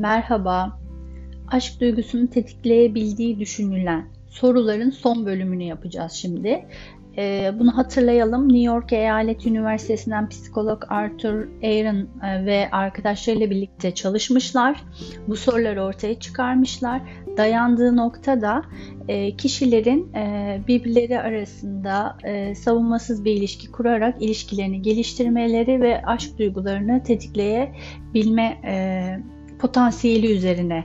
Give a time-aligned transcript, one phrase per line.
[0.00, 0.78] merhaba,
[1.48, 6.66] aşk duygusunu tetikleyebildiği düşünülen soruların son bölümünü yapacağız şimdi.
[7.18, 8.48] Ee, bunu hatırlayalım.
[8.48, 14.84] New York Eyalet Üniversitesi'nden psikolog Arthur Aaron e, ve arkadaşlarıyla birlikte çalışmışlar.
[15.28, 17.02] Bu soruları ortaya çıkarmışlar.
[17.36, 18.62] Dayandığı nokta da
[19.08, 22.16] e, kişilerin e, birbirleri arasında
[22.54, 28.60] savunmasız bir ilişki kurarak ilişkilerini geliştirmeleri ve aşk duygularını tetikleyebilme
[29.60, 30.84] potansiyeli üzerine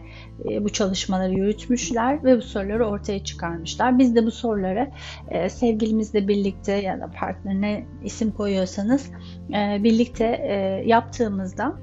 [0.52, 3.99] e, bu çalışmaları yürütmüşler ve bu soruları ortaya çıkarmışlar.
[3.99, 4.91] Biz de bu soruları
[5.29, 9.11] e, sevgilimizle birlikte ya da partnerine isim koyuyorsanız
[9.49, 10.25] e, birlikte
[10.85, 11.75] yaptığımızda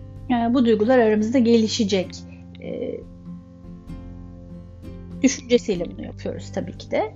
[0.51, 2.09] bu duygular aramızda gelişecek
[5.23, 7.15] düşüncesiyle bunu yapıyoruz tabii ki de.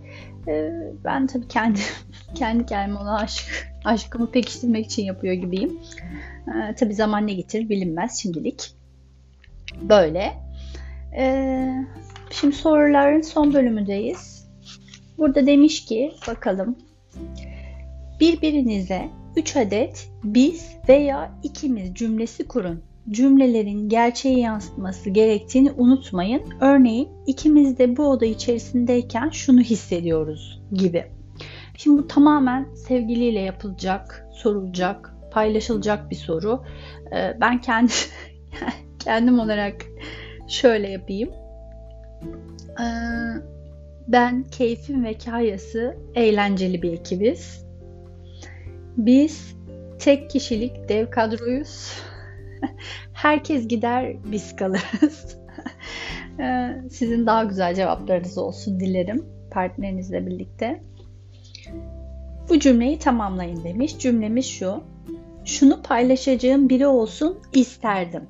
[1.04, 1.80] Ben tabii kendi
[2.34, 5.78] kendi kendime ona aşk, aşkımı pekiştirmek için yapıyor gibiyim.
[6.76, 8.76] Tabii zaman ne getirir bilinmez şimdilik.
[9.82, 10.32] Böyle.
[11.16, 11.72] Ee,
[12.30, 14.48] şimdi soruların son bölümündeyiz.
[15.18, 16.76] Burada demiş ki bakalım
[18.20, 22.82] birbirinize 3 adet biz veya ikimiz cümlesi kurun.
[23.10, 26.42] Cümlelerin gerçeği yansıtması gerektiğini unutmayın.
[26.60, 31.04] Örneğin ikimiz de bu oda içerisindeyken şunu hissediyoruz gibi.
[31.76, 36.64] Şimdi bu tamamen sevgiliyle yapılacak, sorulacak, paylaşılacak bir soru.
[37.12, 37.92] Ee, ben kendi
[39.06, 39.74] kendim olarak
[40.48, 41.30] Şöyle yapayım.
[42.80, 42.84] Ee,
[44.08, 47.66] ben keyfim ve kayası eğlenceli bir ekibiz.
[48.96, 49.56] Biz
[49.98, 51.92] tek kişilik dev kadroyuz.
[53.12, 55.36] Herkes gider biz kalırız.
[56.40, 60.82] Ee, sizin daha güzel cevaplarınız olsun dilerim partnerinizle birlikte.
[62.48, 63.98] Bu cümleyi tamamlayın demiş.
[63.98, 64.82] Cümlemiz şu.
[65.44, 68.28] Şunu paylaşacağım biri olsun isterdim.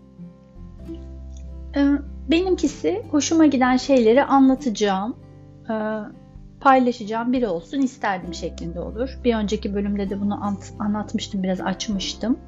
[1.76, 1.92] Ee,
[2.30, 5.16] benimkisi hoşuma giden şeyleri anlatacağım,
[5.70, 5.74] e,
[6.60, 9.18] paylaşacağım biri olsun isterdim şeklinde olur.
[9.24, 10.40] Bir önceki bölümde de bunu
[10.78, 12.38] anlatmıştım, biraz açmıştım.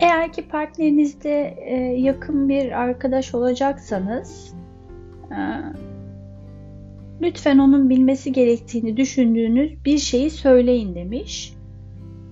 [0.00, 4.54] Eğer ki partnerinizde e, yakın bir arkadaş olacaksanız
[5.30, 5.38] e,
[7.22, 11.54] lütfen onun bilmesi gerektiğini düşündüğünüz bir şeyi söyleyin demiş.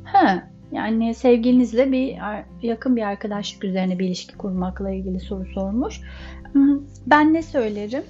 [0.04, 2.16] Ha, yani sevgilinizle bir
[2.62, 6.00] yakın bir arkadaşlık üzerine bir ilişki kurmakla ilgili soru sormuş.
[6.52, 8.02] Hmm, ben ne söylerim?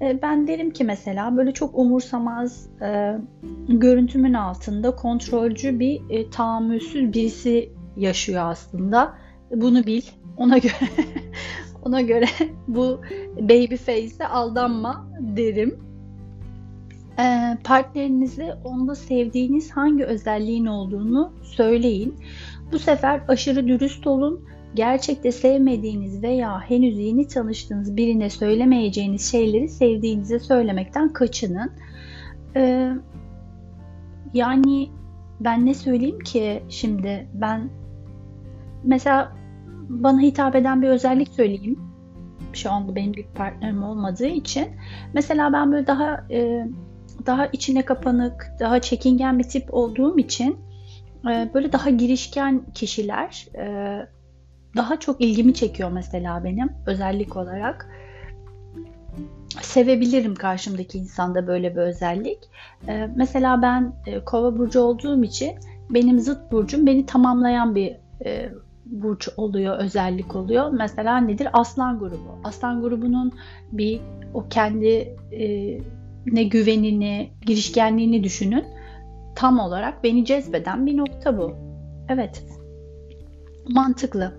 [0.00, 3.16] E, ben derim ki mesela böyle çok umursamaz e,
[3.68, 9.14] görüntümün altında kontrolcü bir e, tahammülsüz birisi yaşıyor aslında.
[9.50, 10.02] Bunu bil.
[10.36, 10.72] Ona göre
[11.82, 12.26] ona göre
[12.68, 13.00] bu
[13.40, 15.87] baby face'e aldanma derim.
[17.20, 22.14] Ee, partnerinize onda sevdiğiniz hangi özelliğin olduğunu söyleyin.
[22.72, 24.44] Bu sefer aşırı dürüst olun.
[24.74, 31.70] Gerçekte sevmediğiniz veya henüz yeni tanıştığınız birine söylemeyeceğiniz şeyleri sevdiğinize söylemekten kaçının.
[32.56, 32.92] Ee,
[34.34, 34.88] yani
[35.40, 37.70] ben ne söyleyeyim ki şimdi ben
[38.84, 39.32] mesela
[39.88, 41.78] bana hitap eden bir özellik söyleyeyim.
[42.52, 44.66] Şu anda benim bir partnerim olmadığı için.
[45.14, 46.68] Mesela ben böyle daha e,
[47.26, 50.56] daha içine kapanık, daha çekingen bir tip olduğum için
[51.30, 54.06] e, böyle daha girişken kişiler e,
[54.76, 57.90] daha çok ilgimi çekiyor mesela benim özellik olarak.
[59.62, 62.38] Sevebilirim karşımdaki insanda böyle bir özellik.
[62.88, 63.94] E, mesela ben
[64.26, 65.52] kova burcu olduğum için
[65.90, 67.96] benim zıt burcum beni tamamlayan bir
[68.86, 70.70] burç oluyor, özellik oluyor.
[70.70, 71.48] Mesela nedir?
[71.52, 72.38] Aslan grubu.
[72.44, 73.32] Aslan grubunun
[73.72, 74.00] bir
[74.34, 75.16] o kendi
[76.32, 78.64] ne güvenini, girişkenliğini düşünün.
[79.36, 81.54] Tam olarak beni cezbeden bir nokta bu.
[82.08, 82.44] Evet.
[83.68, 84.34] Mantıklı.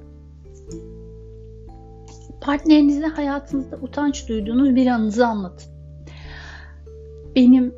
[2.42, 5.74] Partnerinize hayatınızda utanç duyduğunuz bir anınızı anlatın.
[7.36, 7.74] Benim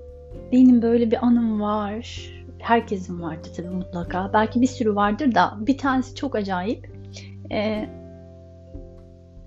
[0.52, 2.32] benim böyle bir anım var.
[2.60, 4.30] Herkesin vardır tabii mutlaka.
[4.34, 6.92] Belki bir sürü vardır da bir tanesi çok acayip.
[7.52, 7.90] Ee,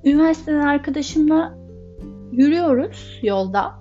[0.04, 1.54] üniversiteden arkadaşımla
[2.32, 3.74] yürüyoruz yolda.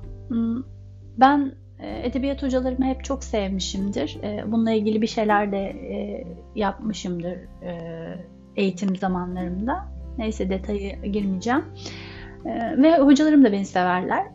[1.18, 4.18] Ben e, edebiyat hocalarımı hep çok sevmişimdir.
[4.24, 6.24] E, bununla ilgili bir şeyler de e,
[6.56, 7.38] yapmışımdır
[8.56, 9.88] eğitim zamanlarımda.
[10.18, 11.66] Neyse detayı girmeyeceğim.
[12.78, 14.28] Ve hocalarım da beni severler.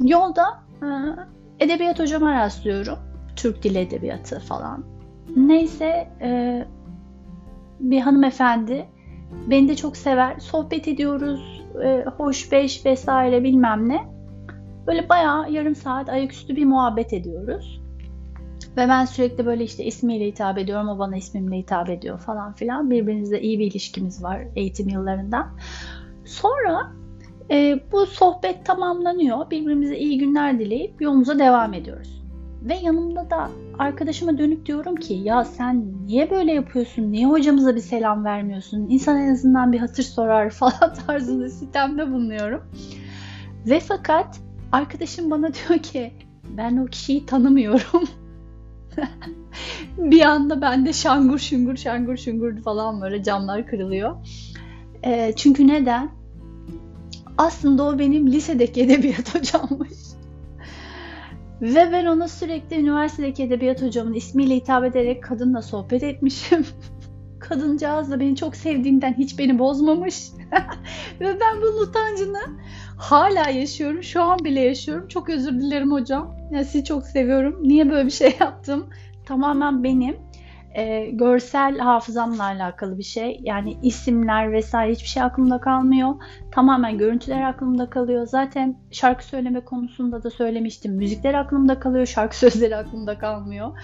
[0.00, 0.60] Yolda
[1.60, 2.98] edebiyat hocama rastlıyorum.
[3.36, 4.84] Türk Dili Edebiyatı falan.
[5.36, 6.08] Neyse
[7.80, 8.86] bir hanımefendi
[9.46, 10.38] beni de çok sever.
[10.38, 11.62] Sohbet ediyoruz.
[12.16, 14.19] Hoş beş vesaire bilmem ne.
[14.86, 17.80] Böyle bayağı yarım saat ayaküstü bir muhabbet ediyoruz.
[18.76, 22.90] Ve ben sürekli böyle işte ismiyle hitap ediyorum, o bana ismimle hitap ediyor falan filan.
[22.90, 25.48] Birbirimizle iyi bir ilişkimiz var eğitim yıllarından.
[26.24, 26.92] Sonra
[27.50, 29.50] E, bu sohbet tamamlanıyor.
[29.50, 32.22] Birbirimize iyi günler dileyip yolumuza devam ediyoruz.
[32.62, 37.12] Ve yanımda da arkadaşıma dönüp diyorum ki ya sen niye böyle yapıyorsun?
[37.12, 38.86] Niye hocamıza bir selam vermiyorsun?
[38.88, 42.62] İnsan en azından bir hatır sorar falan tarzında sitemde bulunuyorum.
[43.66, 44.40] Ve fakat
[44.72, 46.12] arkadaşım bana diyor ki
[46.56, 48.08] ben o kişiyi tanımıyorum.
[49.98, 54.16] bir anda bende şangur şungur şangur şungur falan böyle camlar kırılıyor.
[55.04, 56.10] E, çünkü neden?
[57.38, 59.98] Aslında o benim lisedeki edebiyat hocammış.
[61.62, 66.66] Ve ben ona sürekli üniversitedeki edebiyat hocamın ismiyle hitap ederek kadınla sohbet etmişim.
[67.38, 70.30] Kadıncağız da beni çok sevdiğinden hiç beni bozmamış.
[71.20, 72.40] Ve ben bunun utancını
[73.00, 74.02] hala yaşıyorum.
[74.02, 75.08] Şu an bile yaşıyorum.
[75.08, 76.36] Çok özür dilerim hocam.
[76.50, 77.58] Ya sizi çok seviyorum.
[77.62, 78.86] Niye böyle bir şey yaptım?
[79.26, 80.16] Tamamen benim
[80.74, 83.40] e, görsel hafızamla alakalı bir şey.
[83.42, 86.14] Yani isimler vesaire hiçbir şey aklımda kalmıyor.
[86.50, 88.26] Tamamen görüntüler aklımda kalıyor.
[88.26, 90.94] Zaten şarkı söyleme konusunda da söylemiştim.
[90.94, 93.78] Müzikler aklımda kalıyor, şarkı sözleri aklımda kalmıyor.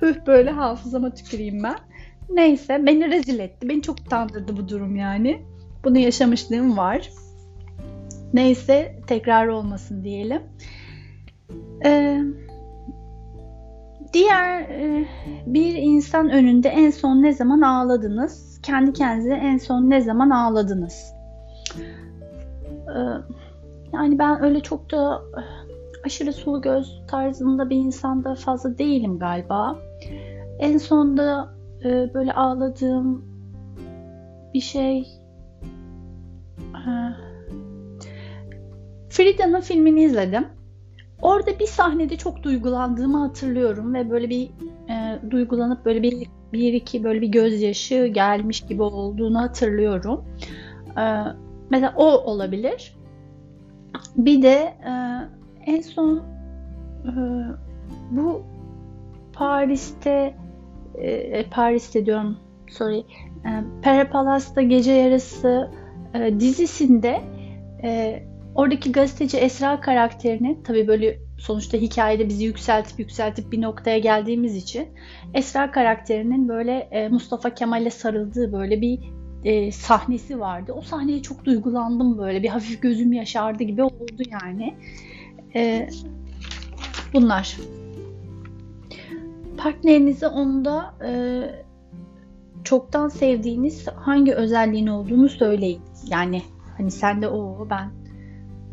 [0.00, 1.76] Püh böyle hafızama tüküreyim ben.
[2.30, 3.68] Neyse beni rezil etti.
[3.68, 5.42] Beni çok utandırdı bu durum yani.
[5.84, 7.10] Bunu yaşamışlığım var.
[8.34, 10.42] Neyse tekrar olmasın diyelim.
[11.84, 12.22] Eee
[14.12, 15.06] Diğer e,
[15.46, 18.60] bir insan önünde en son ne zaman ağladınız?
[18.62, 21.14] Kendi kendinize en son ne zaman ağladınız?
[22.88, 22.98] E,
[23.92, 25.42] yani ben öyle çok da e,
[26.06, 29.78] aşırı sulu göz tarzında bir insanda fazla değilim galiba.
[30.58, 31.48] En sonda
[31.84, 33.24] böyle ağladığım
[34.54, 35.06] bir şey
[39.18, 40.46] Frida'nın filmini izledim.
[41.22, 44.50] Orada bir sahnede çok duygulandığımı hatırlıyorum ve böyle bir
[44.88, 50.24] e, duygulanıp böyle bir bir iki böyle bir gözyaşı gelmiş gibi olduğunu hatırlıyorum.
[50.98, 51.02] E,
[51.70, 52.96] mesela o olabilir.
[54.16, 54.92] Bir de e,
[55.66, 56.22] en son
[57.04, 57.12] e,
[58.10, 58.42] bu
[59.32, 60.34] Paris'te
[60.94, 62.36] e, Paris'te diyorum
[62.68, 63.50] sorry e,
[63.82, 65.70] Pere Palas'ta gece yarısı
[66.14, 67.20] e, dizisinde
[67.82, 68.22] e,
[68.58, 74.88] Oradaki gazeteci Esra karakterini tabii böyle sonuçta hikayede bizi yükseltip yükseltip bir noktaya geldiğimiz için
[75.34, 78.98] Esra karakterinin böyle e, Mustafa Kemal'e sarıldığı böyle bir
[79.44, 80.72] e, sahnesi vardı.
[80.72, 84.74] O sahneye çok duygulandım böyle bir hafif gözüm yaşardı gibi oldu yani.
[85.54, 85.88] E,
[87.14, 87.56] bunlar.
[89.56, 91.12] Partnerinize onda e,
[92.64, 95.82] çoktan sevdiğiniz hangi özelliğin olduğunu söyleyin.
[96.10, 96.42] Yani
[96.76, 97.97] hani sen de o ben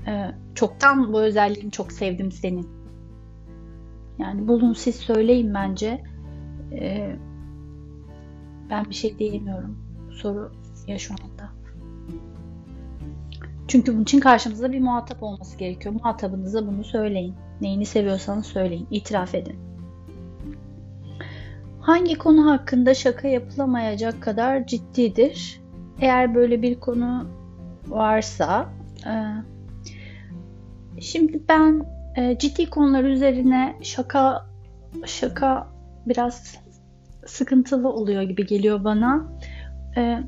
[0.07, 2.69] ee, çoktan bu özelliğini çok sevdim senin.
[4.19, 6.04] Yani bulun siz söyleyin bence.
[6.72, 7.16] Ee,
[8.69, 9.78] ben bir şey diyemiyorum.
[10.12, 10.52] Soru
[10.88, 11.50] ya şu anda.
[13.68, 15.94] Çünkü bunun için karşımızda bir muhatap olması gerekiyor.
[15.94, 17.36] Muhatabınıza bunu söyleyin.
[17.62, 18.88] Neyini seviyorsanız söyleyin.
[18.92, 19.56] İtiraf edin.
[21.80, 25.62] Hangi konu hakkında şaka yapılamayacak kadar ciddidir?
[26.00, 27.28] Eğer böyle bir konu
[27.88, 28.69] varsa
[29.06, 29.13] e,
[31.01, 34.45] Şimdi ben e, ciddi konular üzerine şaka
[35.06, 35.68] şaka
[36.06, 36.57] biraz
[37.25, 39.31] sıkıntılı oluyor gibi geliyor bana.
[39.98, 40.20] E,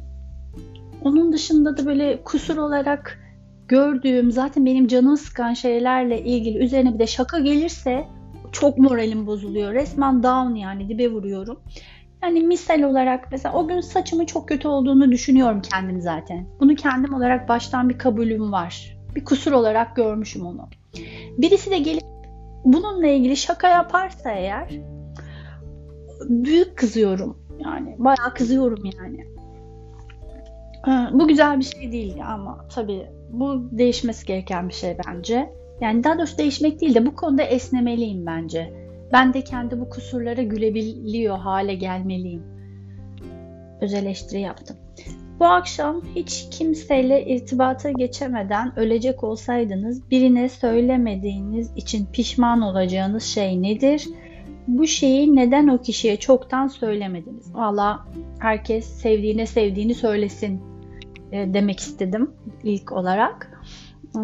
[1.03, 3.19] onun dışında da böyle kusur olarak
[3.67, 8.07] gördüğüm zaten benim canımı sıkan şeylerle ilgili üzerine bir de şaka gelirse
[8.51, 9.73] çok moralim bozuluyor.
[9.73, 11.59] Resmen down yani dibe vuruyorum.
[12.23, 16.47] Yani misal olarak mesela o gün saçımı çok kötü olduğunu düşünüyorum kendim zaten.
[16.59, 20.69] Bunu kendim olarak baştan bir kabulüm var bir kusur olarak görmüşüm onu.
[21.37, 22.03] Birisi de gelip
[22.65, 24.69] bununla ilgili şaka yaparsa eğer
[26.29, 27.37] büyük kızıyorum.
[27.59, 29.27] Yani bayağı kızıyorum yani.
[31.13, 35.53] Bu güzel bir şey değil ama tabii bu değişmesi gereken bir şey bence.
[35.81, 38.73] Yani daha doğrusu değişmek değil de bu konuda esnemeliyim bence.
[39.13, 42.43] Ben de kendi bu kusurlara gülebiliyor hale gelmeliyim.
[43.81, 44.77] Öz eleştiri yaptım.
[45.39, 54.07] Bu akşam hiç kimseyle irtibata geçemeden ölecek olsaydınız birine söylemediğiniz için pişman olacağınız şey nedir?
[54.67, 57.55] Bu şeyi neden o kişiye çoktan söylemediniz?
[57.55, 58.05] Valla
[58.39, 60.61] herkes sevdiğine sevdiğini söylesin
[61.31, 62.31] e, demek istedim
[62.63, 63.61] ilk olarak.
[64.15, 64.21] E,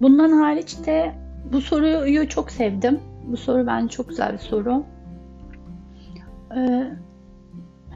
[0.00, 1.14] bundan hariç de
[1.52, 3.00] bu soruyu çok sevdim.
[3.26, 4.84] Bu soru bence çok güzel bir soru.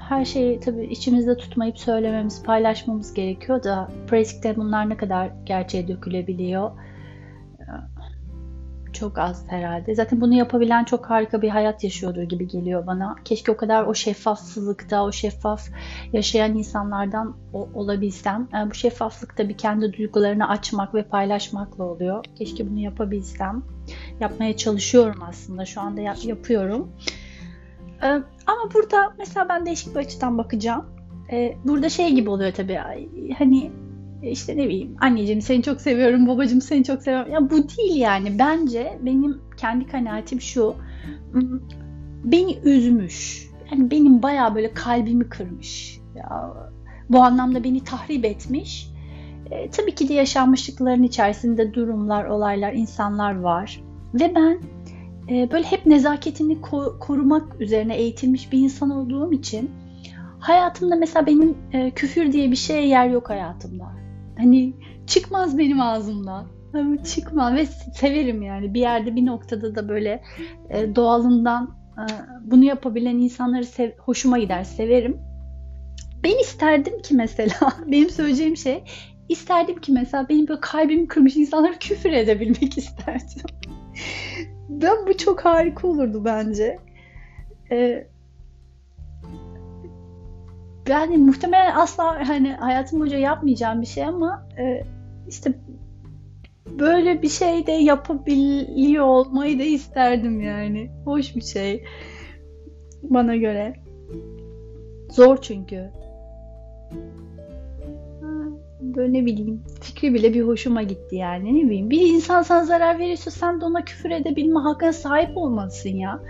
[0.09, 6.71] Her şeyi tabii içimizde tutmayıp söylememiz, paylaşmamız gerekiyor da pratikte bunlar ne kadar gerçeğe dökülebiliyor?
[8.95, 9.95] çok az herhalde.
[9.95, 13.17] Zaten bunu yapabilen çok harika bir hayat yaşıyordur gibi geliyor bana.
[13.25, 15.69] Keşke o kadar o şeffafsızlıkta, o şeffaf
[16.13, 18.49] yaşayan insanlardan olabilsem.
[18.53, 22.25] Yani bu şeffaflık tabii kendi duygularını açmak ve paylaşmakla oluyor.
[22.39, 23.63] Keşke bunu yapabilsem.
[24.21, 25.65] Yapmaya çalışıyorum aslında.
[25.65, 26.93] Şu anda yap- yapıyorum.
[28.03, 28.07] Ee,
[28.47, 30.85] ama burada mesela ben değişik bir açıdan bakacağım.
[31.33, 32.81] Ee, burada şey gibi oluyor tabii.
[33.39, 33.71] Hani
[34.23, 37.33] işte ne bileyim anneciğim seni çok seviyorum, babacığım seni çok seviyorum.
[37.33, 38.39] Ya bu değil yani.
[38.39, 40.75] Bence benim kendi kanaatim şu.
[41.33, 41.61] Hmm,
[42.25, 43.49] beni üzmüş.
[43.73, 46.01] Yani benim bayağı böyle kalbimi kırmış.
[46.17, 46.55] Ya,
[47.09, 48.91] bu anlamda beni tahrip etmiş.
[49.51, 53.81] E, tabii ki de yaşanmışlıkların içerisinde durumlar, olaylar, insanlar var.
[54.15, 54.61] Ve ben
[55.31, 59.71] e, böyle hep nezaketini ko- korumak üzerine eğitilmiş bir insan olduğum için
[60.41, 63.85] hayatımda mesela benim e, küfür diye bir şeye yer yok hayatımda.
[64.39, 64.73] Hani
[65.07, 66.47] çıkmaz benim ağzımdan.
[66.73, 70.23] Hani çıkmaz ve severim yani bir yerde bir noktada da böyle
[70.71, 72.05] e, doğalından e,
[72.45, 75.19] bunu yapabilen insanları sev, hoşuma gider, severim.
[76.25, 78.85] Ben isterdim ki mesela benim söyleyeceğim şey
[79.29, 83.43] isterdim ki mesela benim böyle kalbimi kırmış insanlara küfür edebilmek isterdim.
[84.69, 86.79] Ben bu çok harika olurdu bence.
[87.71, 88.07] Ee,
[90.89, 94.85] yani muhtemelen asla hani hayatım boyunca yapmayacağım bir şey ama e,
[95.29, 95.53] işte
[96.79, 100.91] böyle bir şey de yapabiliyor olmayı da isterdim yani.
[101.05, 101.85] Hoş bir şey
[103.03, 103.75] bana göre.
[105.11, 105.91] Zor çünkü.
[108.85, 111.91] Böyle ne bileyim fikri bile bir hoşuma gitti yani ne bileyim.
[111.91, 116.21] Bir insan sana zarar verirse sen de ona küfür edebilme hakkına sahip olmalısın ya.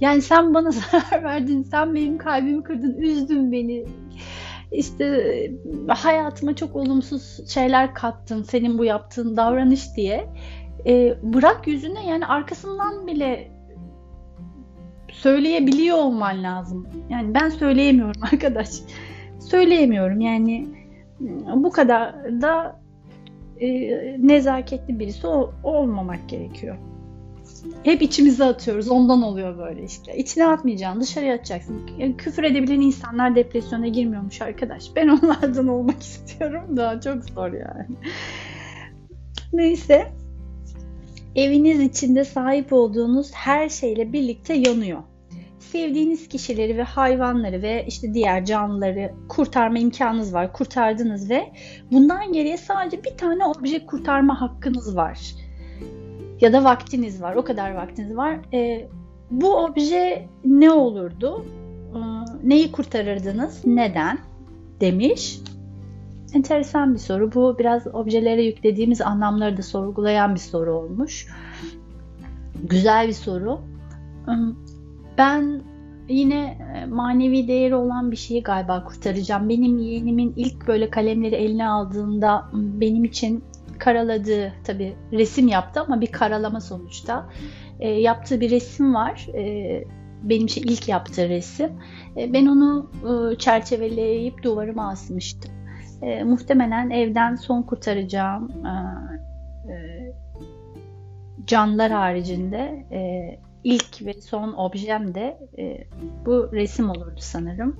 [0.00, 3.84] Yani sen bana zarar verdin, sen benim kalbimi kırdın, üzdün beni.
[4.72, 5.34] İşte
[5.88, 10.28] hayatıma çok olumsuz şeyler kattın senin bu yaptığın davranış diye.
[10.86, 13.50] E, bırak yüzüne yani arkasından bile
[15.12, 16.88] söyleyebiliyor olman lazım.
[17.08, 18.68] Yani ben söyleyemiyorum arkadaş.
[19.40, 20.79] Söyleyemiyorum yani
[21.56, 22.80] bu kadar da
[23.60, 23.68] e,
[24.26, 26.76] nezaketli birisi ol, olmamak gerekiyor.
[27.82, 28.88] Hep içimize atıyoruz.
[28.88, 30.16] Ondan oluyor böyle işte.
[30.16, 31.00] İçine atmayacaksın.
[31.00, 31.90] Dışarıya atacaksın.
[32.18, 34.96] Küfür edebilen insanlar depresyona girmiyormuş arkadaş.
[34.96, 37.86] Ben onlardan olmak istiyorum da çok zor yani.
[39.52, 40.06] Neyse.
[41.36, 45.02] Eviniz içinde sahip olduğunuz her şeyle birlikte yanıyor.
[45.60, 50.52] Sevdiğiniz kişileri ve hayvanları ve işte diğer canlıları kurtarma imkanınız var.
[50.52, 51.52] Kurtardınız ve
[51.92, 55.18] bundan geriye sadece bir tane obje kurtarma hakkınız var
[56.40, 57.34] ya da vaktiniz var.
[57.34, 58.38] O kadar vaktiniz var.
[58.52, 58.88] E,
[59.30, 61.46] bu obje ne olurdu?
[61.94, 61.98] E,
[62.48, 63.66] neyi kurtarırdınız?
[63.66, 64.18] Neden?
[64.80, 65.40] Demiş.
[66.34, 67.32] Enteresan bir soru.
[67.34, 71.26] Bu biraz objelere yüklediğimiz anlamları da sorgulayan bir soru olmuş.
[72.62, 73.60] Güzel bir soru.
[75.20, 75.62] Ben
[76.08, 76.58] yine
[76.88, 79.48] manevi değeri olan bir şeyi galiba kurtaracağım.
[79.48, 83.44] Benim yeğenimin ilk böyle kalemleri eline aldığında benim için
[83.78, 87.28] karaladığı tabi resim yaptı ama bir karalama sonuçta
[87.80, 89.26] e, yaptığı bir resim var.
[89.34, 89.84] E,
[90.22, 91.70] benim şey ilk yaptığı resim.
[92.16, 95.52] E, ben onu e, çerçeveleyip duvarıma asmıştım.
[96.02, 98.72] E, muhtemelen evden son kurtaracağım e,
[99.72, 99.76] e,
[101.46, 103.00] canlılar haricinde e,
[103.64, 105.84] ilk ve son objem de e,
[106.26, 107.76] bu resim olurdu sanırım.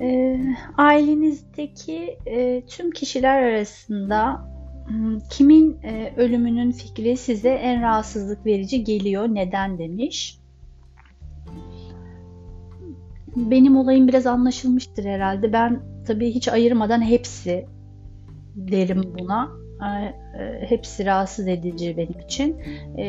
[0.00, 0.38] E,
[0.78, 4.48] ailenizdeki e, tüm kişiler arasında
[4.86, 9.28] hmm, kimin e, ölümünün fikri size en rahatsızlık verici geliyor?
[9.28, 10.38] Neden demiş.
[13.36, 15.52] Benim olayım biraz anlaşılmıştır herhalde.
[15.52, 17.66] Ben tabii hiç ayırmadan hepsi
[18.56, 19.61] derim buna.
[19.82, 20.14] E,
[20.68, 22.60] hepsi rahatsız edici benim için.
[22.98, 23.04] E,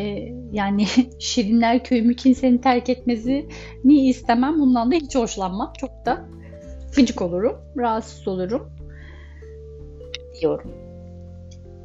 [0.52, 0.86] yani
[1.20, 4.60] Şirinler Köyümü kimsenin terk etmesini istemem.
[4.60, 5.74] Bundan da hiç hoşlanmam.
[5.78, 6.26] Çok da
[6.96, 8.70] gıcık olurum, rahatsız olurum
[10.42, 10.72] diyorum.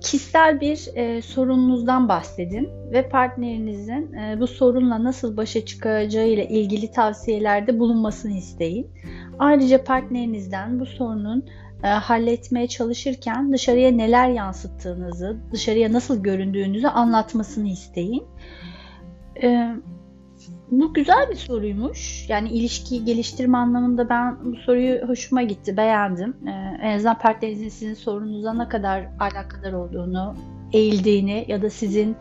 [0.01, 6.91] Kişisel bir e, sorununuzdan bahsedin ve partnerinizin e, bu sorunla nasıl başa çıkacağı ile ilgili
[6.91, 8.91] tavsiyelerde bulunmasını isteyin.
[9.39, 11.45] Ayrıca partnerinizden bu sorunun
[11.85, 18.25] e, halletmeye çalışırken dışarıya neler yansıttığınızı, dışarıya nasıl göründüğünüzü anlatmasını isteyin.
[19.43, 19.75] E,
[20.71, 22.29] bu güzel bir soruymuş.
[22.29, 26.37] Yani ilişkiyi geliştirme anlamında ben bu soruyu hoşuma gitti, beğendim.
[26.47, 26.51] Ee,
[26.83, 30.35] en azından partnerinizin sizin sorununuza ne kadar alakadar olduğunu,
[30.73, 32.17] eğildiğini ya da sizin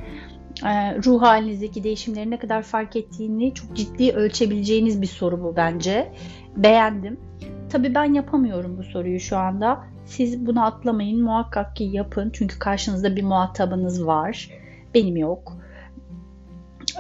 [0.66, 6.14] e, ruh halinizdeki değişimleri ne kadar fark ettiğini çok ciddi ölçebileceğiniz bir soru bu bence.
[6.56, 7.27] Beğendim.
[7.70, 9.84] Tabii ben yapamıyorum bu soruyu şu anda.
[10.06, 12.30] Siz bunu atlamayın, muhakkak ki yapın.
[12.34, 14.50] Çünkü karşınızda bir muhatabınız var
[14.94, 15.58] benim yok.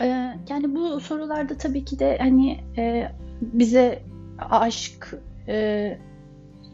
[0.01, 4.03] Ee, yani bu sorularda tabii ki de hani e, bize
[4.39, 5.13] aşk
[5.47, 5.97] e,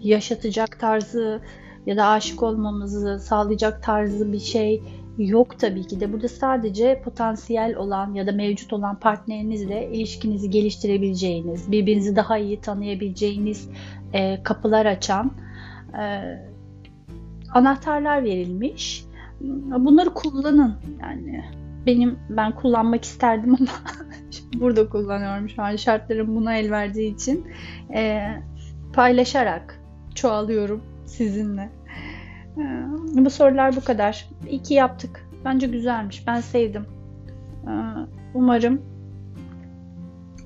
[0.01, 1.41] yaşatacak tarzı
[1.85, 4.83] ya da aşık olmamızı sağlayacak tarzı bir şey
[5.17, 6.13] yok tabii ki de.
[6.13, 13.70] Burada sadece potansiyel olan ya da mevcut olan partnerinizle ilişkinizi geliştirebileceğiniz, birbirinizi daha iyi tanıyabileceğiniz
[14.13, 15.32] e, kapılar açan
[16.00, 16.03] e,
[17.53, 19.05] anahtarlar verilmiş.
[19.79, 21.43] Bunları kullanın yani.
[21.86, 23.70] Benim ben kullanmak isterdim ama
[24.60, 27.48] burada kullanıyorum şu an şartlarım buna el verdiği için
[27.93, 28.22] e,
[28.93, 29.79] paylaşarak
[30.15, 31.70] çoğalıyorum sizinle.
[32.57, 34.29] E, bu sorular bu kadar.
[34.50, 35.29] İyi yaptık.
[35.45, 36.27] Bence güzelmiş.
[36.27, 36.86] Ben sevdim.
[37.67, 37.72] E,
[38.33, 38.81] umarım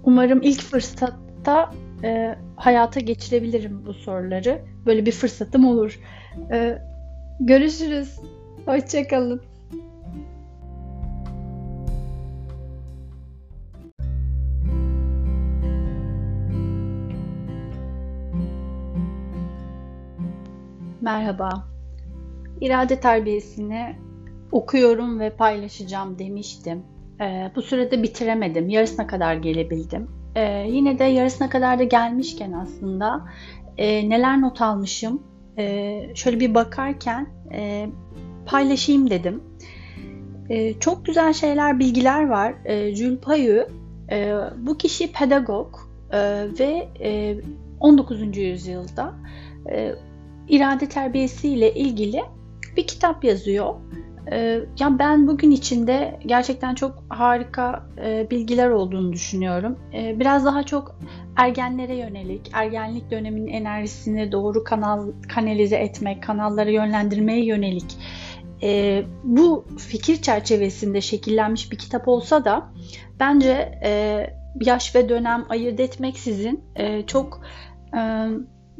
[0.08, 1.74] umarım ilk fırsatta
[2.04, 4.62] e, hayata geçirebilirim bu soruları.
[4.86, 6.00] Böyle bir fırsatım olur.
[6.52, 6.82] E,
[7.40, 8.20] görüşürüz.
[8.66, 9.42] Hoşçakalın.
[21.02, 21.77] Merhaba.
[22.62, 23.96] İrade terbiyesini
[24.52, 26.84] okuyorum ve paylaşacağım demiştim.
[27.22, 28.70] Ee, bu sürede bitiremedim.
[28.70, 30.08] Yarısına kadar gelebildim.
[30.36, 33.26] Ee, yine de yarısına kadar da gelmişken aslında
[33.78, 35.24] e, neler not almışım
[35.58, 37.90] e, şöyle bir bakarken e,
[38.46, 39.44] paylaşayım dedim.
[40.50, 42.54] E, çok güzel şeyler, bilgiler var.
[42.66, 43.68] E, Jules Payu,
[44.12, 45.76] e, bu kişi pedagog
[46.12, 46.20] e,
[46.60, 47.38] ve e,
[47.80, 48.38] 19.
[48.38, 49.14] yüzyılda
[49.72, 49.96] e,
[50.48, 52.22] irade terbiyesi ile ilgili
[52.78, 53.76] bir kitap yazıyor.
[54.32, 59.80] Ee, ya ben bugün içinde gerçekten çok harika e, bilgiler olduğunu düşünüyorum.
[59.94, 61.00] Ee, biraz daha çok
[61.36, 67.98] ergenlere yönelik, ergenlik döneminin enerjisini doğru kanal kanalize etmek, kanallara yönlendirmeye yönelik
[68.64, 72.70] e, bu fikir çerçevesinde şekillenmiş bir kitap olsa da
[73.20, 74.22] bence e,
[74.62, 77.42] yaş ve dönem ayırt etmeksizin e, çok
[77.98, 78.28] e,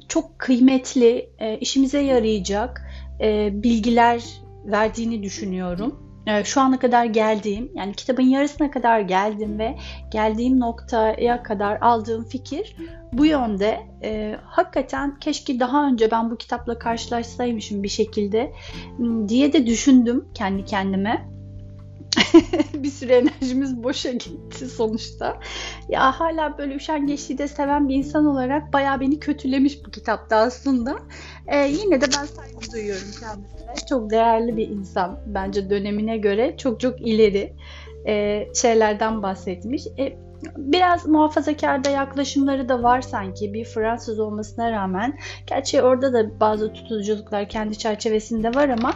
[0.08, 2.87] çok kıymetli, e, işimize yarayacak
[3.22, 4.24] e, bilgiler
[4.66, 6.04] verdiğini düşünüyorum.
[6.28, 9.78] E, şu ana kadar geldiğim, yani kitabın yarısına kadar geldim ve
[10.12, 12.76] geldiğim noktaya kadar aldığım fikir
[13.14, 13.80] bu yönde.
[14.04, 18.54] E, hakikaten keşke daha önce ben bu kitapla karşılaşsaymışım bir şekilde
[19.28, 21.37] diye de düşündüm kendi kendime.
[22.74, 25.40] bir süre enerjimiz boşa gitti sonuçta.
[25.90, 31.00] Ya hala böyle üşengeçliği de seven bir insan olarak bayağı beni kötülemiş bu kitapta aslında.
[31.48, 33.88] Ee, yine de ben saygı duyuyorum kendisine.
[33.90, 37.54] Çok değerli bir insan bence dönemine göre çok çok ileri
[38.08, 39.88] e, şeylerden bahsetmiş.
[40.00, 40.27] E,
[40.58, 45.18] biraz muhafazakarda yaklaşımları da var sanki bir Fransız olmasına rağmen.
[45.48, 48.94] Gerçi orada da bazı tutuculuklar kendi çerçevesinde var ama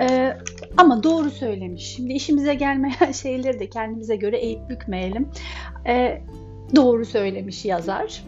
[0.00, 0.36] e,
[0.76, 1.94] ama doğru söylemiş.
[1.96, 5.28] Şimdi işimize gelmeyen şeyleri de kendimize göre eğip bükmeyelim.
[5.86, 6.22] E,
[6.76, 8.24] doğru söylemiş yazar.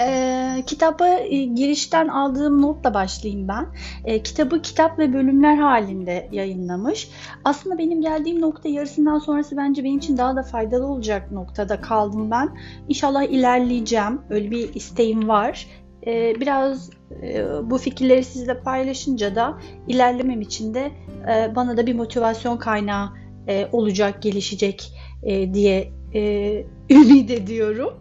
[0.00, 3.66] E, kitaba e, girişten aldığım notla başlayayım ben.
[4.04, 7.10] E, kitabı kitap ve bölümler halinde yayınlamış.
[7.44, 12.30] Aslında benim geldiğim nokta yarısından sonrası bence benim için daha da faydalı olacak noktada kaldım
[12.30, 12.58] ben.
[12.88, 14.20] İnşallah ilerleyeceğim.
[14.30, 15.66] Öyle bir isteğim var.
[16.06, 16.90] E, biraz
[17.22, 20.92] e, bu fikirleri sizle paylaşınca da ilerlemem için de
[21.34, 23.08] e, bana da bir motivasyon kaynağı
[23.48, 27.94] e, olacak, gelişecek e, diye e, ümit ediyorum.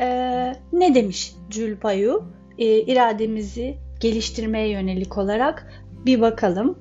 [0.00, 2.24] Ee, ne demiş Jules Payu?
[2.58, 5.72] Ee, irademizi geliştirmeye yönelik olarak
[6.06, 6.78] bir bakalım.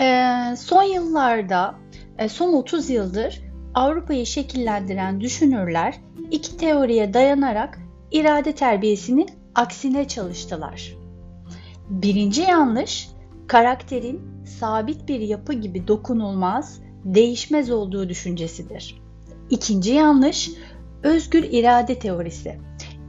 [0.00, 1.74] Ee, son yıllarda,
[2.18, 3.40] e, son 30 yıldır
[3.74, 5.94] Avrupa'yı şekillendiren düşünürler
[6.30, 7.78] iki teoriye dayanarak
[8.12, 10.96] irade terbiyesinin aksine çalıştılar.
[11.88, 13.08] Birinci yanlış,
[13.46, 14.20] karakterin
[14.60, 19.00] sabit bir yapı gibi dokunulmaz, değişmez olduğu düşüncesidir.
[19.50, 20.50] İkinci yanlış,
[21.02, 22.58] Özgür irade teorisi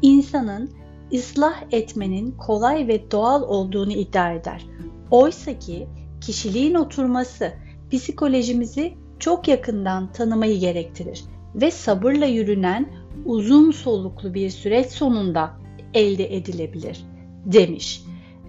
[0.02, 0.70] insanın
[1.14, 4.66] ıslah etmenin kolay ve doğal olduğunu iddia eder.
[5.12, 5.88] Oysa ki
[6.22, 7.54] kişiliğin oturması
[7.92, 11.24] psikolojimizi çok yakından tanımayı gerektirir
[11.56, 12.90] ve sabırla yürünen
[13.26, 15.52] uzun soluklu bir süreç sonunda
[15.94, 17.06] elde edilebilir
[17.46, 18.04] demiş.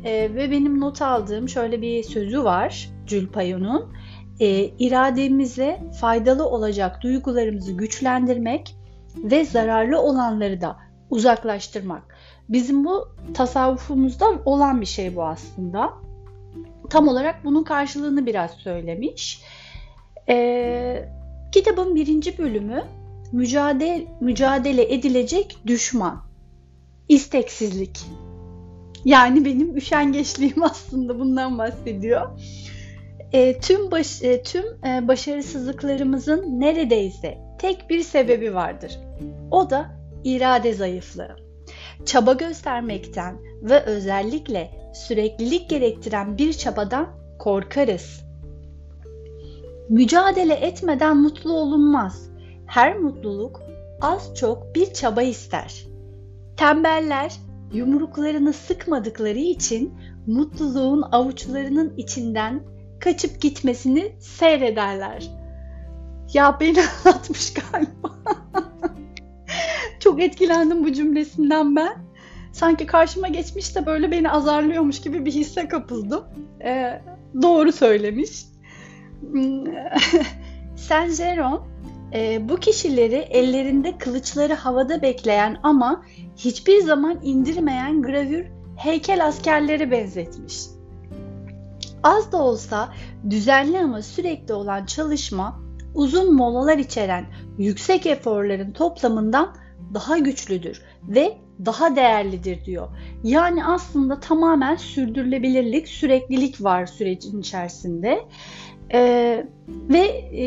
[0.05, 3.81] E, ve benim not aldığım şöyle bir sözü var Jules
[4.41, 8.77] E, irademize faydalı olacak duygularımızı güçlendirmek
[9.17, 10.77] ve zararlı olanları da
[11.11, 12.03] uzaklaştırmak.
[12.49, 15.93] Bizim bu tasavvufumuzda olan bir şey bu aslında.
[16.91, 19.43] Tam olarak bunun karşılığını biraz söylemiş.
[20.29, 21.09] Ee,
[21.53, 22.85] kitabın birinci bölümü
[23.33, 26.23] mücadele, mücadele edilecek düşman.
[27.09, 28.01] İsteksizlik.
[29.05, 32.41] Yani benim üşengeçliğim aslında bundan bahsediyor.
[33.33, 34.65] e, tüm baş, e, tüm
[35.09, 38.99] başarısızlıklarımızın neredeyse tek bir sebebi vardır.
[39.51, 39.91] O da
[40.25, 41.37] irade zayıflığı.
[42.05, 48.25] Çaba göstermekten ve özellikle süreklilik gerektiren bir çabadan korkarız.
[49.89, 52.31] Mücadele etmeden mutlu olunmaz.
[52.67, 53.63] Her mutluluk
[54.01, 55.87] az çok bir çaba ister.
[56.57, 57.33] Tembeller
[57.73, 59.95] yumruklarını sıkmadıkları için
[60.27, 62.63] mutluluğun avuçlarının içinden
[63.01, 65.40] kaçıp gitmesini seyrederler.
[66.33, 68.17] Ya beni anlatmış galiba.
[70.01, 72.11] Çok etkilendim bu cümlesinden ben.
[72.53, 76.25] Sanki karşıma geçmiş de böyle beni azarlıyormuş gibi bir hisse kapıldım.
[76.65, 77.03] Ee,
[77.43, 78.45] doğru söylemiş.
[80.77, 81.63] Saint Jeron
[82.15, 86.05] e, bu kişileri ellerinde kılıçları havada bekleyen ama
[86.37, 90.61] hiçbir zaman indirmeyen gravür heykel askerleri benzetmiş.
[92.03, 92.89] Az da olsa
[93.31, 97.27] düzenli ama sürekli olan çalışma uzun molalar içeren
[97.59, 99.55] yüksek eforların toplamından
[99.95, 102.89] daha güçlüdür ve daha değerlidir diyor.
[103.25, 108.21] Yani aslında tamamen sürdürülebilirlik, süreklilik var sürecin içerisinde.
[108.93, 110.45] Ee, ve e,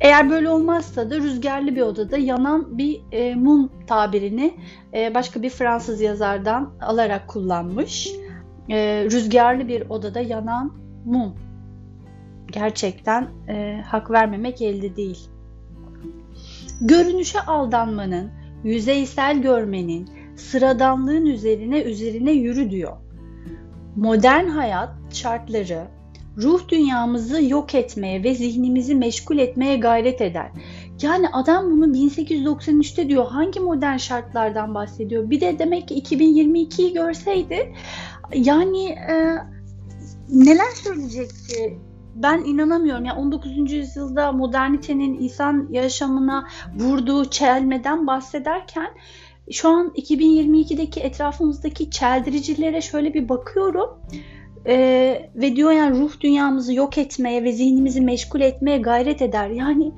[0.00, 4.54] eğer böyle olmazsa da rüzgarlı bir odada yanan bir e, mum tabirini
[4.94, 8.08] e, başka bir Fransız yazardan alarak kullanmış.
[8.68, 10.72] E, rüzgarlı bir odada yanan
[11.04, 11.34] mum.
[12.50, 15.28] Gerçekten e, hak vermemek elde değil.
[16.80, 18.30] Görünüşe aldanmanın,
[18.64, 22.96] yüzeysel görmenin, sıradanlığın üzerine üzerine yürü diyor.
[23.96, 25.86] Modern hayat şartları
[26.38, 30.50] ruh dünyamızı yok etmeye ve zihnimizi meşgul etmeye gayret eder.
[31.02, 33.26] Yani adam bunu 1893'te diyor.
[33.26, 35.30] Hangi modern şartlardan bahsediyor?
[35.30, 37.72] Bir de demek ki 2022'yi görseydi
[38.34, 39.36] yani e,
[40.28, 41.78] neler söyleyecekti?
[42.14, 43.04] Ben inanamıyorum.
[43.04, 43.72] Yani 19.
[43.72, 48.88] yüzyılda modernitenin insan yaşamına vurduğu çelmeden bahsederken
[49.50, 53.90] şu an 2022'deki etrafımızdaki çeldiricilere şöyle bir bakıyorum.
[54.66, 59.50] Ee, ve diyor yani ruh dünyamızı yok etmeye ve zihnimizi meşgul etmeye gayret eder.
[59.50, 59.92] Yani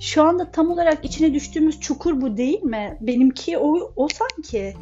[0.00, 2.98] şu anda tam olarak içine düştüğümüz çukur bu değil mi?
[3.00, 4.74] Benimki o, o sanki.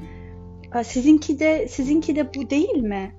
[0.85, 3.14] Sizinki de sizinki de bu değil mi?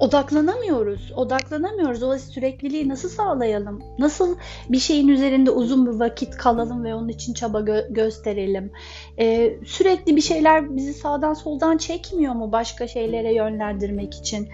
[0.00, 1.12] Odaklanamıyoruz.
[1.16, 2.02] Odaklanamıyoruz.
[2.02, 3.82] O sürekliliği nasıl sağlayalım?
[3.98, 4.36] Nasıl
[4.68, 8.72] bir şeyin üzerinde uzun bir vakit kalalım ve onun için çaba gö- gösterelim?
[9.18, 14.48] Ee, sürekli bir şeyler bizi sağdan soldan çekmiyor mu başka şeylere yönlendirmek için?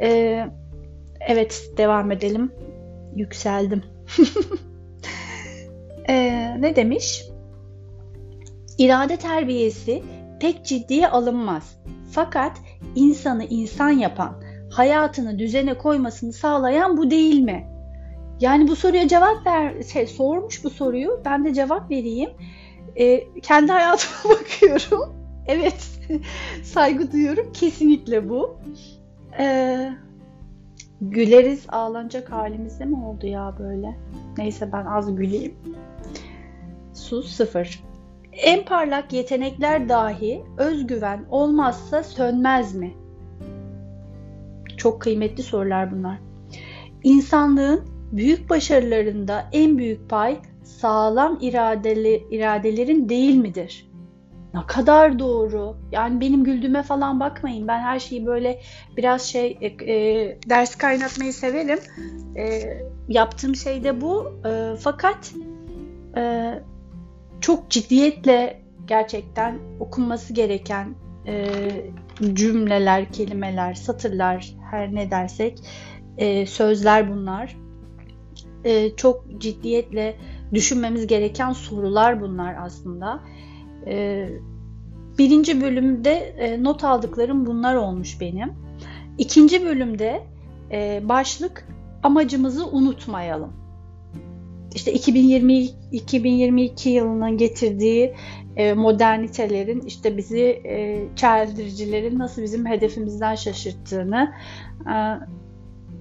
[0.00, 0.46] Ee,
[1.20, 2.52] evet devam edelim.
[3.16, 3.82] Yükseldim.
[6.08, 7.24] ee, ne demiş?
[8.78, 10.02] İrade terbiyesi
[10.40, 11.76] pek ciddiye alınmaz.
[12.10, 12.56] Fakat
[12.94, 14.43] insanı insan yapan,
[14.74, 17.66] hayatını düzene koymasını sağlayan bu değil mi?
[18.40, 21.20] Yani bu soruya cevap ver, şey, sormuş bu soruyu.
[21.24, 22.30] Ben de cevap vereyim.
[22.96, 25.14] E, kendi hayatıma bakıyorum.
[25.46, 25.90] evet,
[26.62, 27.52] saygı duyuyorum.
[27.52, 28.56] Kesinlikle bu.
[29.38, 29.90] E,
[31.00, 33.96] güleriz ağlanacak halimizde mi oldu ya böyle?
[34.38, 35.54] Neyse ben az güleyim.
[36.92, 37.84] Sus sıfır.
[38.32, 42.94] En parlak yetenekler dahi özgüven olmazsa sönmez mi?
[44.84, 46.18] Çok kıymetli sorular bunlar.
[47.02, 53.90] İnsanlığın büyük başarılarında en büyük pay sağlam iradeli iradelerin değil midir?
[54.54, 55.76] Ne kadar doğru.
[55.92, 57.68] Yani benim güldüğüme falan bakmayın.
[57.68, 58.60] Ben her şeyi böyle
[58.96, 61.78] biraz şey e, e, ders kaynatmayı severim.
[62.36, 62.62] E,
[63.08, 64.32] yaptığım şey de bu.
[64.46, 65.32] E, fakat
[66.16, 66.54] e,
[67.40, 70.94] çok ciddiyetle gerçekten okunması gereken
[71.26, 71.58] e,
[72.34, 75.58] cümleler, kelimeler, satırlar her ne dersek
[76.18, 77.56] e, sözler bunlar.
[78.64, 80.16] E, çok ciddiyetle
[80.52, 83.20] düşünmemiz gereken sorular bunlar aslında.
[83.86, 84.28] E,
[85.18, 88.52] birinci bölümde e, not aldıklarım bunlar olmuş benim.
[89.18, 90.22] İkinci bölümde
[90.70, 91.68] e, başlık
[92.02, 93.63] amacımızı unutmayalım.
[94.74, 95.54] İşte 2020
[95.92, 98.14] 2022 yılının getirdiği
[98.56, 104.32] e, modernitelerin işte bizi e, çeldiricilerin nasıl bizim hedefimizden şaşırttığını
[104.86, 104.94] e,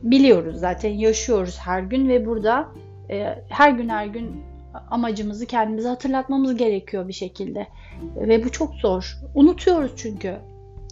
[0.04, 2.68] biliyoruz zaten yaşıyoruz her gün ve burada
[3.10, 4.44] e, her gün her gün
[4.92, 7.68] amacımızı kendimize hatırlatmamız gerekiyor bir şekilde.
[8.16, 9.18] Ve bu çok zor.
[9.36, 10.36] Unutuyoruz çünkü.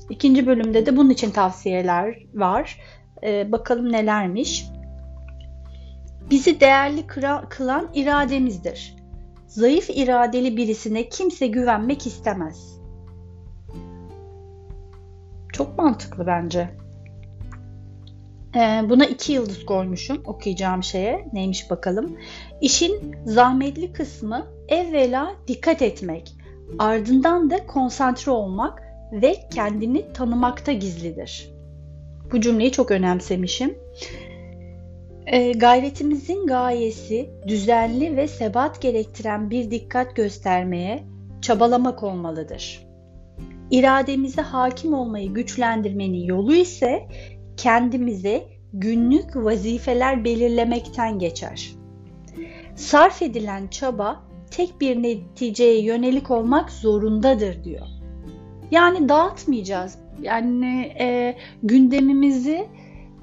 [0.09, 2.79] İkinci bölümde de bunun için tavsiyeler var.
[3.23, 4.65] E, bakalım nelermiş
[6.31, 7.07] bizi değerli
[7.49, 9.01] kılan irademizdir
[9.51, 12.79] Zayıf iradeli birisine kimse güvenmek istemez.
[15.53, 16.69] Çok mantıklı bence.
[18.55, 21.27] Ee, buna iki yıldız koymuşum okuyacağım şeye.
[21.33, 22.17] Neymiş bakalım.
[22.61, 26.33] İşin zahmetli kısmı evvela dikkat etmek,
[26.79, 31.49] ardından da konsantre olmak ve kendini tanımakta gizlidir.
[32.31, 33.77] Bu cümleyi çok önemsemişim.
[35.31, 41.03] E, gayretimizin gayesi düzenli ve sebat gerektiren bir dikkat göstermeye
[41.41, 42.87] çabalamak olmalıdır.
[43.71, 47.07] İrademize hakim olmayı güçlendirmenin yolu ise
[47.57, 51.71] kendimize günlük vazifeler belirlemekten geçer.
[52.75, 57.87] Sarf edilen çaba tek bir neticeye yönelik olmak zorundadır diyor.
[58.71, 59.97] Yani dağıtmayacağız.
[60.21, 62.67] Yani e, gündemimizi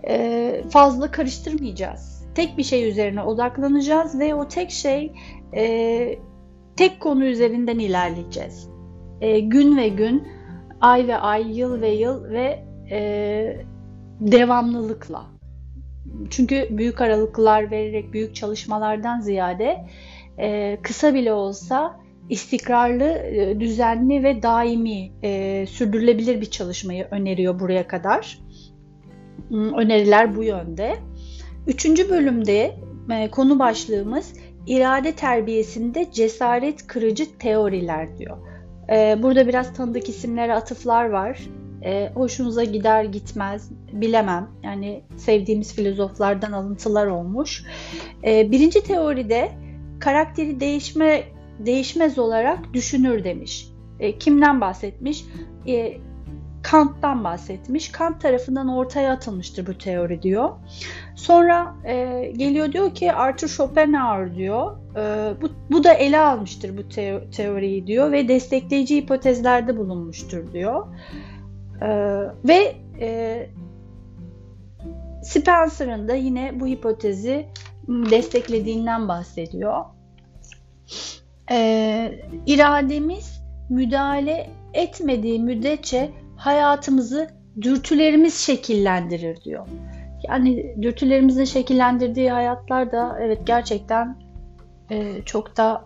[0.08, 2.24] e, fazla karıştırmayacağız.
[2.34, 5.12] Tek bir şey üzerine odaklanacağız ve o tek şey
[5.56, 6.18] e,
[6.76, 8.68] tek konu üzerinden ilerleyeceğiz.
[9.20, 10.28] E, gün ve gün,
[10.80, 12.64] ay ve ay, yıl ve yıl ve
[14.20, 15.26] devamlılıkla.
[16.30, 19.86] Çünkü büyük aralıklar vererek büyük çalışmalardan ziyade
[20.82, 23.22] kısa bile olsa istikrarlı,
[23.60, 28.38] düzenli ve daimi e, sürdürülebilir bir çalışmayı öneriyor buraya kadar.
[29.48, 30.96] Hmm, öneriler bu yönde.
[31.66, 32.74] Üçüncü bölümde
[33.10, 34.32] e, konu başlığımız
[34.66, 38.36] irade terbiyesinde cesaret kırıcı teoriler diyor.
[38.90, 41.40] E, burada biraz tanıdık isimlere atıflar var.
[41.84, 44.48] E, hoşunuza gider gitmez bilemem.
[44.62, 47.64] Yani sevdiğimiz filozoflardan alıntılar olmuş.
[48.24, 49.50] Birinci teoride
[50.00, 51.22] karakteri değişme
[51.58, 53.68] değişmez olarak düşünür demiş.
[54.18, 55.24] Kimden bahsetmiş?
[56.62, 57.92] Kant'tan bahsetmiş.
[57.92, 60.50] Kant tarafından ortaya atılmıştır bu teori diyor.
[61.14, 64.76] Sonra e, geliyor diyor ki Arthur Schopenhauer diyor.
[64.96, 70.86] E, bu, bu da ele almıştır bu te- teoriyi diyor ve destekleyici hipotezlerde bulunmuştur diyor.
[71.82, 71.88] E,
[72.44, 73.46] ve e,
[75.22, 77.46] Spencer'ın da yine bu hipotezi
[77.88, 79.84] desteklediğinden bahsediyor.
[81.50, 89.66] E, irademiz müdahale etmediği müddetçe hayatımızı dürtülerimiz şekillendirir diyor.
[90.28, 94.16] Yani dürtülerimizin şekillendirdiği hayatlar da evet gerçekten
[94.90, 95.84] e, çok da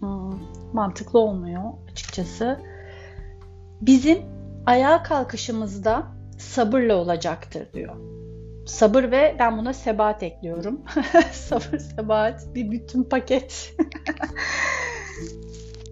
[0.00, 0.40] hmm,
[0.72, 2.60] mantıklı olmuyor açıkçası.
[3.80, 4.18] Bizim
[4.66, 6.06] ayağa kalkışımızda
[6.38, 7.96] sabırla olacaktır diyor.
[8.66, 10.80] Sabır ve ben buna sebat ekliyorum.
[11.32, 13.74] Sabır, sebat bir bütün paket.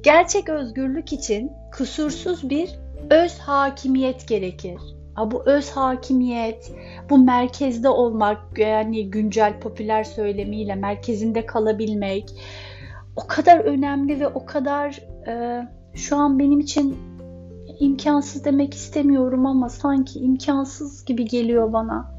[0.03, 4.79] Gerçek özgürlük için kusursuz bir öz hakimiyet gerekir.
[5.15, 6.73] Ha, bu öz hakimiyet,
[7.11, 12.35] bu merkezde olmak, yani güncel popüler söylemiyle merkezinde kalabilmek
[13.17, 15.63] o kadar önemli ve o kadar e,
[15.95, 16.97] şu an benim için
[17.79, 22.12] imkansız demek istemiyorum ama sanki imkansız gibi geliyor bana.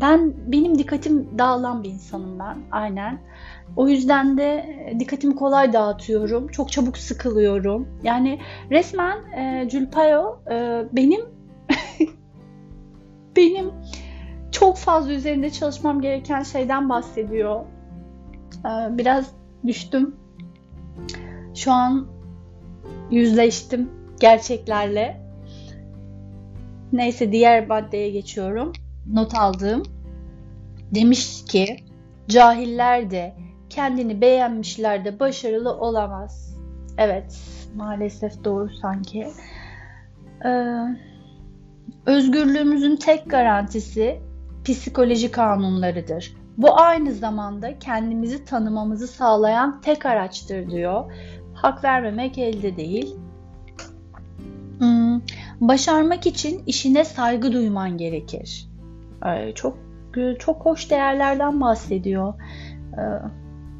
[0.00, 3.18] Ben benim dikkatim dağılan bir insanım ben aynen.
[3.76, 6.48] O yüzden de e, dikkatimi kolay dağıtıyorum.
[6.48, 7.88] Çok çabuk sıkılıyorum.
[8.02, 11.20] Yani resmen e, Julpayo e, benim
[13.36, 13.70] benim
[14.52, 17.60] çok fazla üzerinde çalışmam gereken şeyden bahsediyor.
[18.64, 19.30] E, biraz
[19.66, 20.16] düştüm.
[21.54, 22.06] Şu an
[23.10, 25.20] yüzleştim gerçeklerle.
[26.92, 28.72] Neyse diğer maddeye geçiyorum.
[29.06, 29.82] Not aldığım
[30.94, 31.76] demiş ki
[32.28, 33.34] cahiller de
[33.70, 36.56] kendini beğenmişler de başarılı olamaz.
[36.98, 37.38] Evet,
[37.74, 39.28] maalesef doğru sanki.
[40.44, 40.74] Ee,
[42.06, 44.20] özgürlüğümüzün tek garantisi
[44.64, 46.36] psikoloji kanunlarıdır.
[46.56, 51.12] Bu aynı zamanda kendimizi tanımamızı sağlayan tek araçtır diyor.
[51.54, 53.16] Hak vermemek elde değil.
[54.78, 55.20] Hmm,
[55.60, 58.71] başarmak için işine saygı duyman gerekir.
[59.54, 59.78] Çok
[60.38, 62.34] çok hoş değerlerden bahsediyor.
[62.98, 63.02] Ee,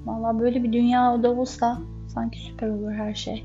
[0.05, 1.79] Valla böyle bir dünya da olsa
[2.15, 3.45] sanki süper olur her şey.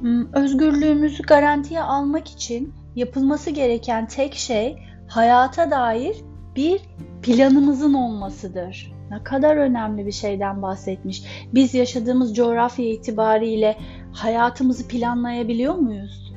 [0.00, 6.16] Hmm, özgürlüğümüzü garantiye almak için yapılması gereken tek şey hayata dair
[6.56, 6.80] bir
[7.22, 8.92] planımızın olmasıdır.
[9.10, 11.22] Ne kadar önemli bir şeyden bahsetmiş.
[11.54, 13.76] Biz yaşadığımız coğrafya itibariyle
[14.12, 16.34] hayatımızı planlayabiliyor muyuz?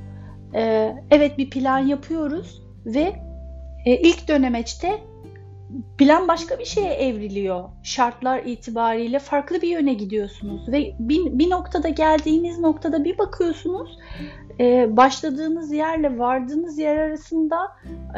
[0.55, 3.15] Ee, evet bir plan yapıyoruz ve
[3.85, 5.01] e, ilk dönemeçte
[5.97, 7.63] plan başka bir şeye evriliyor.
[7.83, 13.97] Şartlar itibariyle farklı bir yöne gidiyorsunuz ve bir, bir noktada geldiğiniz noktada bir bakıyorsunuz
[14.59, 17.57] e, başladığınız yerle vardığınız yer arasında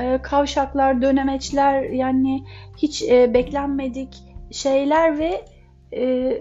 [0.02, 2.44] e, kavşaklar, dönemeçler yani
[2.78, 5.46] hiç e, beklenmedik şeyler ve
[5.94, 6.34] e,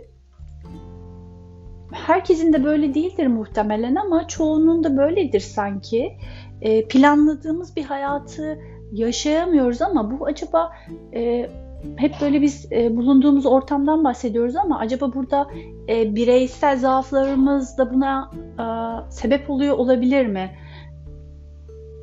[1.93, 6.17] herkesin de böyle değildir muhtemelen ama çoğunun da böyledir sanki.
[6.61, 8.59] E, planladığımız bir hayatı
[8.93, 10.73] yaşayamıyoruz ama bu acaba
[11.15, 11.51] e,
[11.97, 15.49] hep böyle biz e, bulunduğumuz ortamdan bahsediyoruz ama acaba burada
[15.89, 18.65] e, bireysel zaaflarımız da buna e,
[19.11, 20.51] sebep oluyor olabilir mi?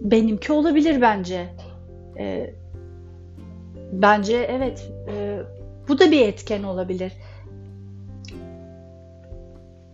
[0.01, 1.49] Benimki olabilir bence.
[2.19, 2.53] E,
[3.91, 5.39] bence evet e,
[5.87, 7.13] bu da bir etken olabilir.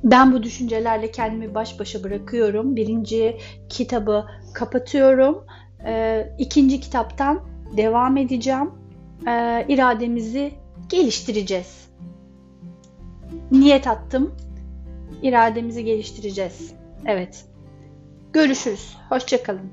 [0.03, 2.75] Ben bu düşüncelerle kendimi baş başa bırakıyorum.
[2.75, 3.38] Birinci
[3.69, 5.45] kitabı kapatıyorum.
[5.85, 7.41] E, ikinci kitaptan
[7.77, 8.71] devam edeceğim
[9.27, 10.53] e, irademizi
[10.89, 11.89] geliştireceğiz.
[13.51, 14.35] Niyet attım.
[15.21, 16.73] İrademizi geliştireceğiz.
[17.05, 17.45] Evet.
[18.33, 18.97] Görüşürüz.
[19.09, 19.71] Hoşçakalın.